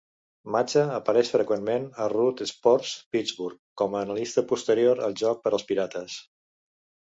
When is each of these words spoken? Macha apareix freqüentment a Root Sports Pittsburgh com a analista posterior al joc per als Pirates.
Macha 0.53 0.85
apareix 0.93 1.29
freqüentment 1.33 1.85
a 2.07 2.07
Root 2.15 2.41
Sports 2.53 2.95
Pittsburgh 3.17 3.61
com 3.85 3.93
a 3.95 4.03
analista 4.09 4.47
posterior 4.55 5.07
al 5.11 5.17
joc 5.25 5.47
per 5.49 5.57
als 5.61 5.71
Pirates. 5.73 6.21